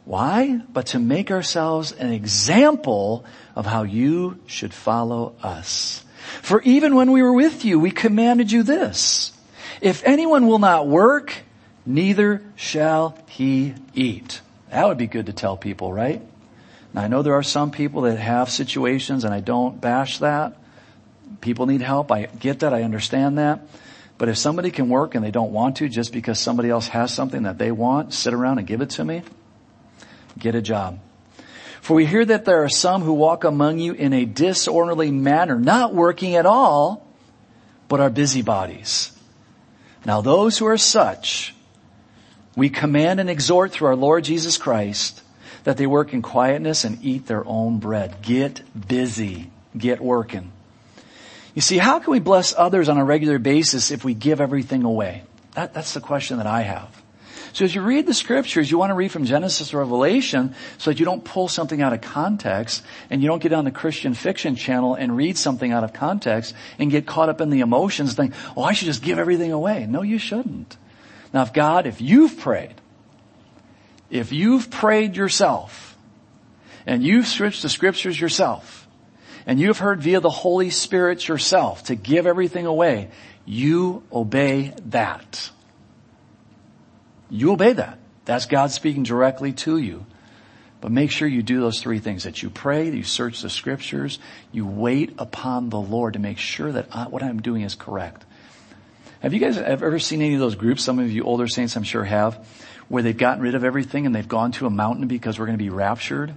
[0.06, 0.62] Why?
[0.72, 3.26] But to make ourselves an example
[3.56, 6.04] of how you should follow us.
[6.42, 9.32] For even when we were with you, we commanded you this.
[9.82, 11.34] If anyone will not work,
[11.86, 14.42] neither shall he eat.
[14.70, 16.22] That would be good to tell people, right?
[16.94, 20.58] Now I know there are some people that have situations and I don't bash that.
[21.42, 22.12] People need help.
[22.12, 22.74] I get that.
[22.74, 23.62] I understand that.
[24.18, 27.14] But if somebody can work and they don't want to just because somebody else has
[27.14, 29.24] something that they want, sit around and give it to me.
[30.38, 31.00] Get a job.
[31.82, 35.60] For we hear that there are some who walk among you in a disorderly manner,
[35.60, 37.06] not working at all,
[37.90, 39.12] but are busybodies.
[40.06, 41.54] Now those who are such,
[42.56, 45.22] we command and exhort through our Lord Jesus Christ
[45.64, 48.22] that they work in quietness and eat their own bread.
[48.22, 49.50] Get busy.
[49.78, 50.52] Get working.
[51.56, 54.84] You see, how can we bless others on a regular basis if we give everything
[54.84, 55.24] away?
[55.54, 57.04] That, that's the question that I have.
[57.54, 60.90] So as you read the scriptures, you want to read from Genesis to Revelation so
[60.90, 64.16] that you don't pull something out of context and you don't get on the Christian
[64.16, 68.10] fiction channel and read something out of context and get caught up in the emotions
[68.10, 69.86] and think, oh, I should just give everything away.
[69.86, 70.78] No, you shouldn't.
[71.34, 72.76] Now if God, if you've prayed,
[74.10, 75.98] if you've prayed yourself
[76.86, 78.88] and you've searched the scriptures yourself
[79.48, 83.10] and you've heard via the Holy Spirit yourself to give everything away,
[83.46, 85.50] you obey that.
[87.30, 87.98] You obey that.
[88.26, 90.06] That's God speaking directly to you.
[90.80, 93.50] But make sure you do those three things, that you pray, that you search the
[93.50, 94.20] scriptures,
[94.52, 98.26] you wait upon the Lord to make sure that I, what I'm doing is correct.
[99.24, 100.84] Have you guys ever seen any of those groups?
[100.84, 102.46] Some of you older saints I'm sure have,
[102.90, 105.58] where they've gotten rid of everything and they've gone to a mountain because we're going
[105.58, 106.34] to be raptured.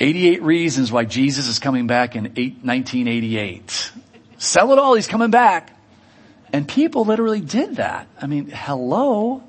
[0.00, 3.92] 88 reasons why Jesus is coming back in 1988.
[4.38, 5.76] Sell it all, he's coming back.
[6.52, 8.08] And people literally did that.
[8.20, 9.44] I mean, hello?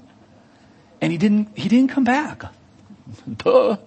[1.02, 2.44] And he didn't, he didn't come back.
[3.38, 3.78] Duh.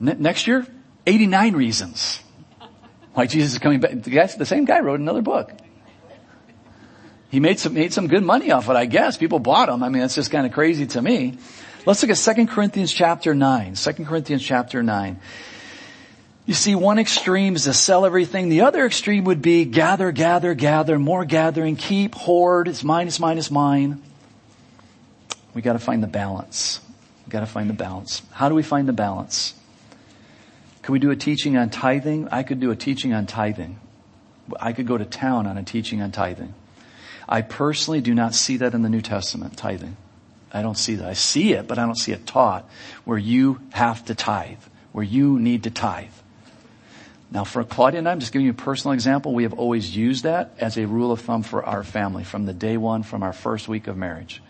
[0.00, 0.66] Ne- next year,
[1.06, 2.22] 89 reasons.
[3.16, 3.92] Why Jesus is coming back.
[3.92, 5.50] The, guy, the same guy wrote another book.
[7.30, 9.16] He made some, made some good money off it, I guess.
[9.16, 9.82] People bought him.
[9.82, 11.38] I mean, that's just kind of crazy to me.
[11.86, 13.74] Let's look at 2 Corinthians chapter 9.
[13.74, 15.18] 2 Corinthians chapter 9.
[16.44, 18.50] You see, one extreme is to sell everything.
[18.50, 22.68] The other extreme would be gather, gather, gather, more gathering, keep, hoard.
[22.68, 24.02] It's mine, it's mine, it's mine.
[25.54, 26.82] We gotta find the balance.
[27.26, 28.20] We gotta find the balance.
[28.32, 29.54] How do we find the balance?
[30.86, 32.28] Could we do a teaching on tithing?
[32.30, 33.80] I could do a teaching on tithing.
[34.60, 36.54] I could go to town on a teaching on tithing.
[37.28, 39.96] I personally do not see that in the New Testament, tithing.
[40.52, 41.08] I don't see that.
[41.08, 42.70] I see it, but I don't see it taught
[43.04, 44.60] where you have to tithe,
[44.92, 46.12] where you need to tithe.
[47.32, 49.34] Now for Claudia and I, I'm just giving you a personal example.
[49.34, 52.54] We have always used that as a rule of thumb for our family from the
[52.54, 54.40] day one, from our first week of marriage.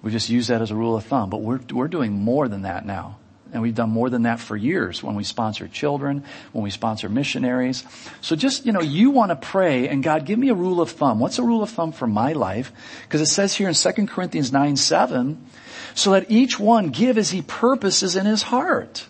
[0.00, 2.62] We just use that as a rule of thumb, but we're, we're doing more than
[2.62, 3.18] that now.
[3.52, 7.08] And we've done more than that for years when we sponsor children, when we sponsor
[7.08, 7.84] missionaries.
[8.20, 10.90] So just, you know, you want to pray and God, give me a rule of
[10.90, 11.20] thumb.
[11.20, 12.72] What's a rule of thumb for my life?
[13.02, 15.46] Because it says here in 2 Corinthians 9, 7,
[15.94, 19.06] so that each one give as he purposes in his heart.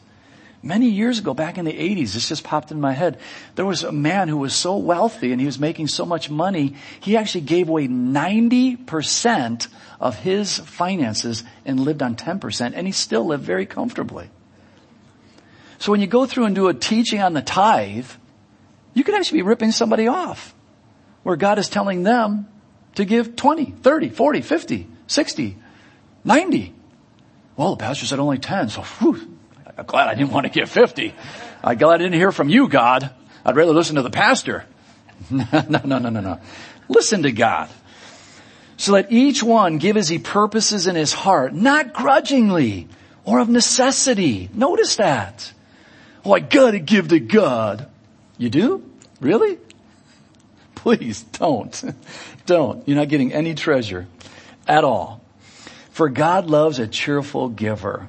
[0.67, 3.21] Many years ago, back in the 80s, this just popped in my head.
[3.55, 6.75] There was a man who was so wealthy and he was making so much money,
[6.99, 9.69] he actually gave away 90%
[10.01, 14.29] of his finances and lived on 10% and he still lived very comfortably.
[15.79, 18.11] So when you go through and do a teaching on the tithe,
[18.93, 20.53] you could actually be ripping somebody off
[21.23, 22.49] where God is telling them
[22.97, 25.57] to give 20, 30, 40, 50, 60,
[26.25, 26.75] 90.
[27.57, 29.37] Well, the pastor said only 10, so whew,
[29.79, 31.15] I'm glad I didn't want to give 50.
[31.63, 33.11] I'm glad I didn't hear from you, God.
[33.45, 34.65] I'd rather listen to the pastor.
[35.31, 36.41] no, no, no, no, no.
[36.89, 37.69] Listen to God.
[38.77, 42.89] So let each one give as he purposes in his heart, not grudgingly
[43.25, 44.51] or of necessity.
[44.53, 45.53] Notice that.
[46.25, 47.89] Oh, I gotta give to God.
[48.39, 48.85] You do?
[49.21, 49.59] Really?
[50.75, 51.85] Please don't.
[52.47, 52.87] don't.
[52.87, 54.07] You're not getting any treasure
[54.67, 55.23] at all.
[55.91, 58.09] For God loves a cheerful giver.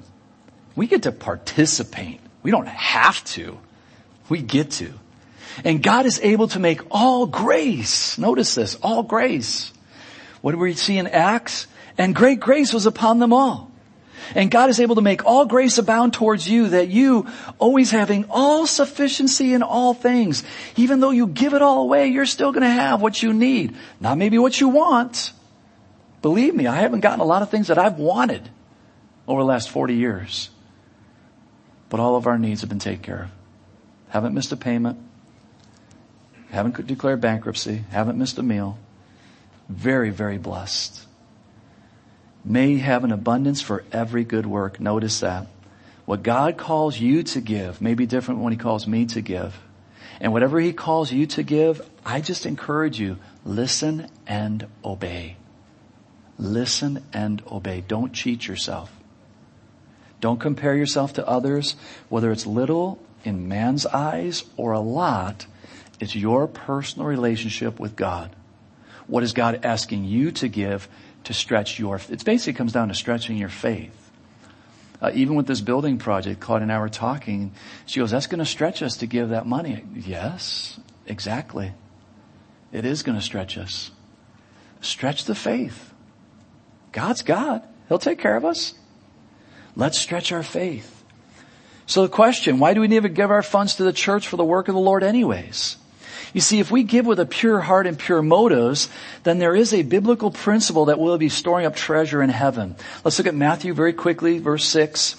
[0.78, 2.20] We get to participate.
[2.44, 3.58] We don't have to.
[4.30, 4.94] We get to.
[5.66, 8.20] And God is able to make all grace.
[8.20, 9.74] Notice this, all grace.
[10.42, 11.66] What do we see in Acts?
[11.98, 13.72] And great grace was upon them all.
[14.36, 17.26] And God is able to make all grace abound towards you that you,
[17.58, 20.44] always having all sufficiency in all things,
[20.76, 23.76] even though you give it all away, you're still going to have what you need.
[24.00, 25.32] Not maybe what you want.
[26.22, 28.48] Believe me, I haven't gotten a lot of things that I've wanted
[29.28, 30.52] over the last 40 years.
[31.90, 33.30] But all of our needs have been taken care of.
[34.10, 35.00] Haven't missed a payment.
[36.50, 37.84] Haven't declared bankruptcy.
[37.90, 38.78] Haven't missed a meal.
[39.70, 41.06] Very, very blessed.
[42.46, 44.80] may have an abundance for every good work.
[44.80, 45.48] Notice that.
[46.06, 49.60] What God calls you to give may be different when He calls me to give.
[50.22, 55.36] And whatever He calls you to give, I just encourage you, listen and obey.
[56.40, 57.84] Listen and obey.
[57.86, 58.97] Don't cheat yourself.
[60.20, 61.76] Don't compare yourself to others,
[62.10, 65.46] whether it's little in man's eyes or a lot.
[66.00, 68.36] It's your personal relationship with God.
[69.08, 70.88] What is God asking you to give
[71.26, 74.12] to stretch your, it basically comes down to stretching your faith.
[75.02, 77.52] Uh, even with this building project, Claude and I were talking.
[77.86, 79.84] She goes, that's going to stretch us to give that money.
[79.94, 81.74] Yes, exactly.
[82.72, 83.92] It is going to stretch us.
[84.82, 85.94] Stretch the faith.
[86.92, 87.62] God's God.
[87.88, 88.74] He'll take care of us.
[89.78, 90.92] Let's stretch our faith.
[91.86, 94.36] So the question, why do we need to give our funds to the church for
[94.36, 95.78] the work of the Lord anyways?
[96.34, 98.90] You see, if we give with a pure heart and pure motives,
[99.24, 102.76] then there is a biblical principle that we'll be storing up treasure in heaven.
[103.06, 105.16] Let's look at Matthew very quickly, verse 6.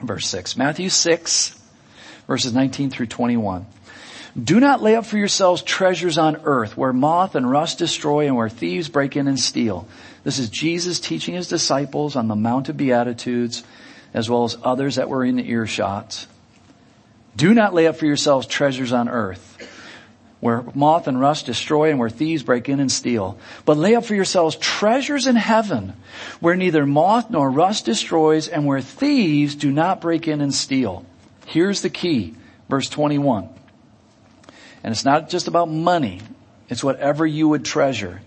[0.00, 0.56] Verse 6.
[0.56, 1.60] Matthew 6,
[2.26, 3.66] verses 19 through 21.
[4.42, 8.34] Do not lay up for yourselves treasures on earth where moth and rust destroy and
[8.34, 9.86] where thieves break in and steal.
[10.24, 13.62] This is Jesus teaching his disciples on the Mount of Beatitudes
[14.14, 16.26] as well as others that were in the earshot.
[17.36, 19.52] Do not lay up for yourselves treasures on earth
[20.42, 23.38] where moth and rust destroy and where thieves break in and steal.
[23.64, 25.92] But lay up for yourselves treasures in heaven
[26.40, 31.06] where neither moth nor rust destroys and where thieves do not break in and steal.
[31.46, 32.34] Here's the key.
[32.68, 33.50] Verse 21.
[34.82, 36.20] And it's not just about money.
[36.68, 38.20] It's whatever you would treasure.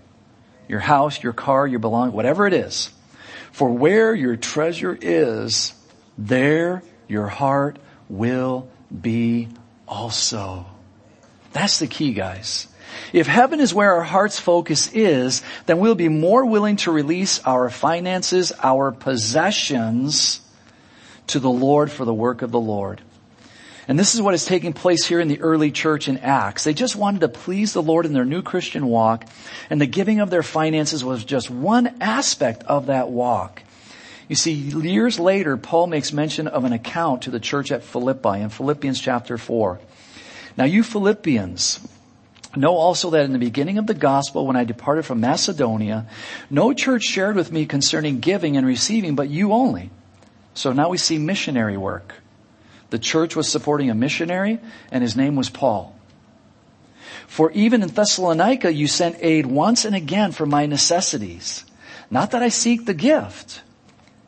[0.69, 2.91] Your house, your car, your belongings, whatever it is.
[3.51, 5.73] For where your treasure is,
[6.17, 8.69] there your heart will
[9.01, 9.49] be
[9.87, 10.65] also.
[11.53, 12.67] That's the key, guys.
[13.13, 17.39] If heaven is where our heart's focus is, then we'll be more willing to release
[17.39, 20.41] our finances, our possessions
[21.27, 23.01] to the Lord for the work of the Lord.
[23.87, 26.63] And this is what is taking place here in the early church in Acts.
[26.63, 29.25] They just wanted to please the Lord in their new Christian walk,
[29.69, 33.61] and the giving of their finances was just one aspect of that walk.
[34.27, 38.41] You see, years later, Paul makes mention of an account to the church at Philippi
[38.41, 39.79] in Philippians chapter 4.
[40.57, 41.79] Now you Philippians,
[42.55, 46.07] Know also that in the beginning of the gospel, when I departed from Macedonia,
[46.49, 49.89] no church shared with me concerning giving and receiving, but you only.
[50.53, 52.15] So now we see missionary work.
[52.91, 54.59] The church was supporting a missionary,
[54.91, 55.95] and his name was Paul.
[57.27, 61.65] For even in Thessalonica, you sent aid once and again for my necessities.
[62.09, 63.63] Not that I seek the gift.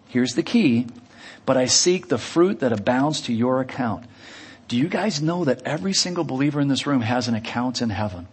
[0.08, 0.88] Here's the key.
[1.46, 4.06] But I seek the fruit that abounds to your account.
[4.68, 7.90] Do you guys know that every single believer in this room has an account in
[7.90, 8.28] heaven?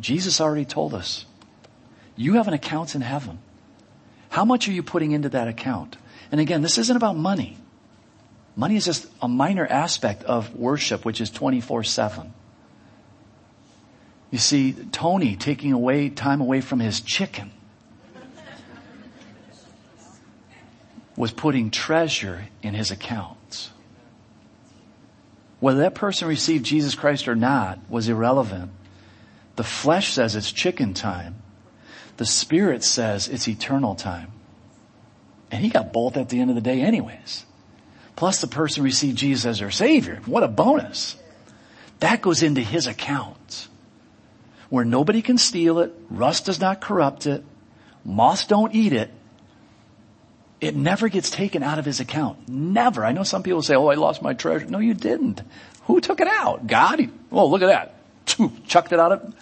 [0.00, 1.26] Jesus already told us.
[2.16, 3.38] You have an account in heaven.
[4.30, 5.96] How much are you putting into that account?
[6.32, 7.58] And again, this isn't about money.
[8.56, 12.30] Money is just a minor aspect of worship, which is 24-7.
[14.30, 17.52] You see, Tony taking away time away from his chicken
[21.18, 23.70] was putting treasure in his accounts.
[25.58, 28.70] Whether that person received Jesus Christ or not was irrelevant.
[29.56, 31.42] The flesh says it's chicken time.
[32.18, 34.30] The spirit says it's eternal time.
[35.50, 37.44] And he got both at the end of the day anyways.
[38.14, 40.20] Plus the person received Jesus as their savior.
[40.24, 41.16] What a bonus.
[41.98, 43.66] That goes into his account.
[44.68, 47.42] Where nobody can steal it, rust does not corrupt it,
[48.04, 49.10] moths don't eat it,
[50.60, 52.48] it never gets taken out of his account.
[52.48, 53.04] Never.
[53.04, 54.66] I know some people say, oh, I lost my treasure.
[54.66, 55.42] No, you didn't.
[55.84, 56.66] Who took it out?
[56.66, 57.08] God?
[57.30, 57.94] Oh, look at that.
[58.66, 59.34] Chucked it out of,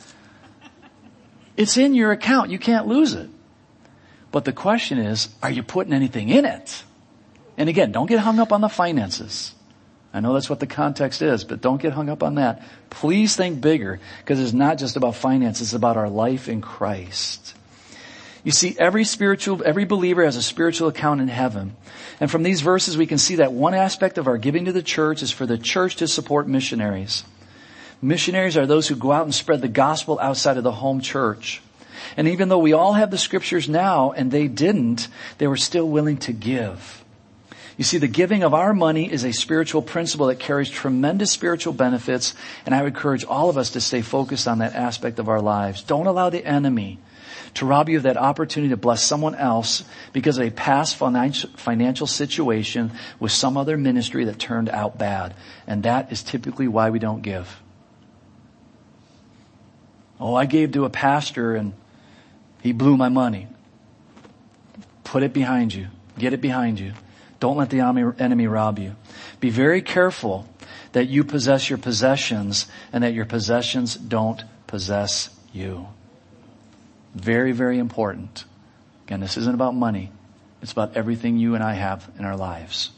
[1.56, 2.50] it's in your account.
[2.50, 3.28] You can't lose it.
[4.30, 6.84] But the question is, are you putting anything in it?
[7.56, 9.54] And again, don't get hung up on the finances.
[10.12, 12.62] I know that's what the context is, but don't get hung up on that.
[12.90, 17.54] Please think bigger, because it's not just about finances, it's about our life in Christ.
[18.46, 21.74] You see, every spiritual, every believer has a spiritual account in heaven.
[22.20, 24.84] And from these verses, we can see that one aspect of our giving to the
[24.84, 27.24] church is for the church to support missionaries.
[28.00, 31.60] Missionaries are those who go out and spread the gospel outside of the home church.
[32.16, 35.88] And even though we all have the scriptures now and they didn't, they were still
[35.88, 37.04] willing to give.
[37.76, 41.72] You see, the giving of our money is a spiritual principle that carries tremendous spiritual
[41.72, 42.32] benefits,
[42.64, 45.40] and I would encourage all of us to stay focused on that aspect of our
[45.40, 45.82] lives.
[45.82, 47.00] Don't allow the enemy
[47.54, 52.06] to rob you of that opportunity to bless someone else because of a past financial
[52.06, 55.34] situation with some other ministry that turned out bad.
[55.66, 57.62] And that is typically why we don't give.
[60.18, 61.74] Oh, I gave to a pastor and
[62.62, 63.48] he blew my money.
[65.04, 65.88] Put it behind you.
[66.18, 66.92] Get it behind you.
[67.38, 68.96] Don't let the enemy rob you.
[69.40, 70.48] Be very careful
[70.92, 75.86] that you possess your possessions and that your possessions don't possess you.
[77.16, 78.44] Very, very important.
[79.06, 80.12] Again, this isn't about money.
[80.60, 82.90] It's about everything you and I have in our lives.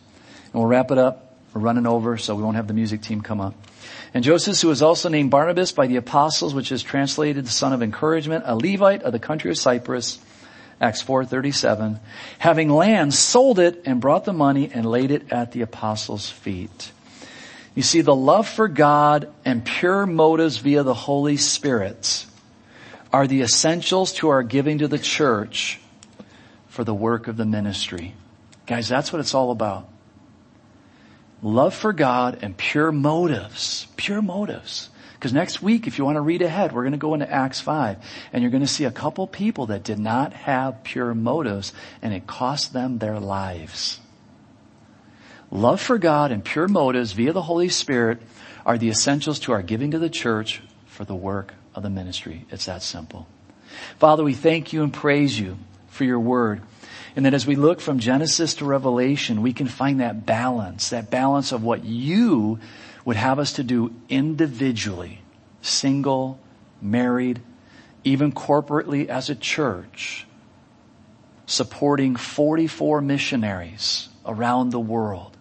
[0.47, 1.37] And we'll wrap it up.
[1.55, 3.55] We're running over, so we won't have the music team come up.
[4.12, 7.73] And Joseph, who was also named Barnabas by the apostles, which is translated the son
[7.73, 10.19] of encouragement, a Levite of the country of Cyprus,
[10.81, 12.01] Acts 4:37,
[12.39, 16.91] having land, sold it and brought the money and laid it at the apostles' feet.
[17.75, 22.27] You see, the love for God and pure motives via the Holy Spirit
[23.13, 25.81] are the essentials to our giving to the church
[26.67, 28.15] for the work of the ministry.
[28.67, 29.89] Guys, that's what it's all about.
[31.43, 33.87] Love for God and pure motives.
[33.97, 34.91] Pure motives.
[35.15, 37.61] Because next week, if you want to read ahead, we're going to go into Acts
[37.61, 37.97] 5
[38.33, 42.13] and you're going to see a couple people that did not have pure motives and
[42.13, 44.01] it cost them their lives.
[45.51, 48.21] Love for God and pure motives via the Holy Spirit
[48.67, 52.45] are the essentials to our giving to the church for the work of the ministry.
[52.51, 53.26] It's that simple.
[53.99, 55.57] Father, we thank you and praise you
[55.89, 56.61] for your word.
[57.16, 61.11] And that as we look from Genesis to Revelation, we can find that balance, that
[61.11, 62.59] balance of what you
[63.05, 65.22] would have us to do individually,
[65.62, 66.39] single,
[66.83, 67.41] married,
[68.05, 70.26] even corporately as a church,
[71.47, 75.37] supporting 44 missionaries around the world.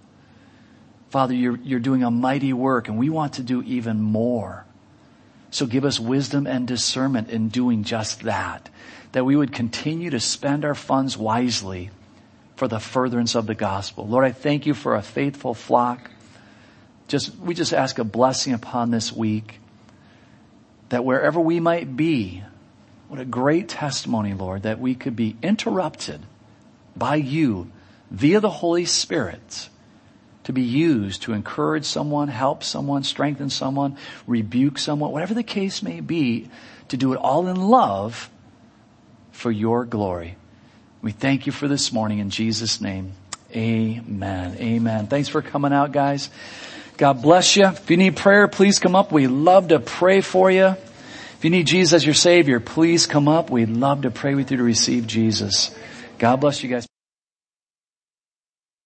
[1.09, 4.66] Father, you're, you're doing a mighty work and we want to do even more.
[5.51, 8.69] So give us wisdom and discernment in doing just that.
[9.13, 11.89] That we would continue to spend our funds wisely
[12.55, 14.07] for the furtherance of the gospel.
[14.07, 16.11] Lord, I thank you for a faithful flock.
[17.07, 19.59] Just, we just ask a blessing upon this week
[20.89, 22.43] that wherever we might be,
[23.07, 26.21] what a great testimony, Lord, that we could be interrupted
[26.95, 27.71] by you
[28.11, 29.69] via the Holy Spirit
[30.47, 35.83] to be used to encourage someone, help someone, strengthen someone, rebuke someone, whatever the case
[35.83, 36.49] may be,
[36.87, 38.29] to do it all in love
[39.33, 40.37] for your glory.
[41.01, 43.11] We thank you for this morning in Jesus' name.
[43.53, 44.55] Amen.
[44.57, 45.07] Amen.
[45.07, 46.29] Thanks for coming out, guys.
[46.95, 47.65] God bless you.
[47.65, 49.11] If you need prayer, please come up.
[49.11, 50.67] We love to pray for you.
[50.67, 53.49] If you need Jesus as your Savior, please come up.
[53.49, 55.75] We'd love to pray with you to receive Jesus.
[56.17, 56.87] God bless you guys.